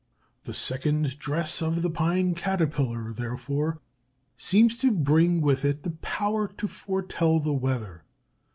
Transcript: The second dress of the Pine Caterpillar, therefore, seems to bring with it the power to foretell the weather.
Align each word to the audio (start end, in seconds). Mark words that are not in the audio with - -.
The 0.45 0.53
second 0.55 1.19
dress 1.19 1.61
of 1.61 1.83
the 1.83 1.89
Pine 1.91 2.33
Caterpillar, 2.33 3.13
therefore, 3.13 3.81
seems 4.35 4.75
to 4.77 4.89
bring 4.89 5.41
with 5.41 5.63
it 5.63 5.83
the 5.83 5.91
power 5.91 6.47
to 6.47 6.67
foretell 6.67 7.39
the 7.39 7.53
weather. 7.53 8.03